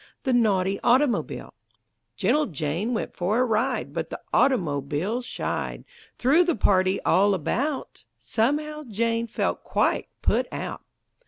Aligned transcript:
THE 0.23 0.33
NAUGHTY 0.33 0.79
AUTOMOBILE 0.83 1.53
Gentle 2.15 2.47
Jane 2.47 2.95
went 2.95 3.15
for 3.15 3.39
a 3.39 3.45
ride, 3.45 3.93
But 3.93 4.09
the 4.09 4.19
automobile 4.33 5.21
shied; 5.21 5.85
Threw 6.17 6.43
the 6.43 6.55
party 6.55 6.99
all 7.03 7.35
about 7.35 8.03
Somehow, 8.17 8.81
Jane 8.89 9.27
felt 9.27 9.63
quite 9.63 10.07
put 10.23 10.51
out. 10.51 10.81